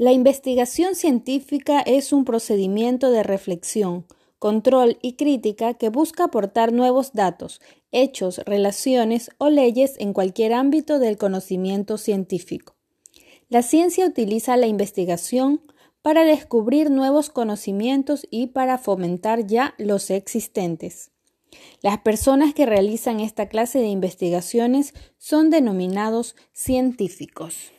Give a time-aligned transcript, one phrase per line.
[0.00, 4.06] La investigación científica es un procedimiento de reflexión,
[4.38, 7.60] control y crítica que busca aportar nuevos datos,
[7.90, 12.76] hechos, relaciones o leyes en cualquier ámbito del conocimiento científico.
[13.48, 15.62] La ciencia utiliza la investigación
[16.00, 21.10] para descubrir nuevos conocimientos y para fomentar ya los existentes.
[21.82, 27.72] Las personas que realizan esta clase de investigaciones son denominados científicos.